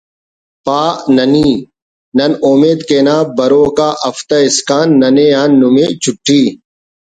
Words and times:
پا…… 0.65 0.79
نہ 1.15 1.25
نی…… 1.31 1.49
نن 2.17 2.31
اومیت 2.45 2.79
کینہ 2.87 3.17
بروک 3.35 3.77
آ 3.87 3.89
ہفتہ 4.05 4.37
اسکان 4.47 4.87
ننے 4.99 5.27
آ 5.41 5.43
نما 5.59 5.85
چٹھی 6.01 6.41